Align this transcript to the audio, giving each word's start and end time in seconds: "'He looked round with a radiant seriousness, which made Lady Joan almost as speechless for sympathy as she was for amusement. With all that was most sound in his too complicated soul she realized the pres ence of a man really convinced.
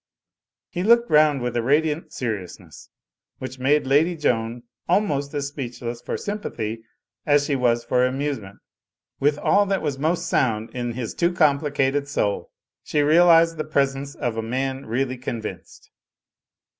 "'He 0.75 0.81
looked 0.81 1.11
round 1.11 1.43
with 1.43 1.55
a 1.55 1.61
radiant 1.61 2.11
seriousness, 2.11 2.89
which 3.37 3.59
made 3.59 3.85
Lady 3.85 4.15
Joan 4.17 4.63
almost 4.89 5.31
as 5.35 5.49
speechless 5.49 6.01
for 6.01 6.17
sympathy 6.17 6.81
as 7.23 7.45
she 7.45 7.55
was 7.55 7.83
for 7.83 8.03
amusement. 8.03 8.57
With 9.19 9.37
all 9.37 9.67
that 9.67 9.83
was 9.83 9.99
most 9.99 10.25
sound 10.27 10.71
in 10.71 10.93
his 10.93 11.13
too 11.13 11.31
complicated 11.31 12.07
soul 12.07 12.51
she 12.83 13.01
realized 13.03 13.57
the 13.57 13.63
pres 13.63 13.93
ence 13.95 14.15
of 14.15 14.37
a 14.37 14.41
man 14.41 14.87
really 14.87 15.19
convinced. 15.19 15.91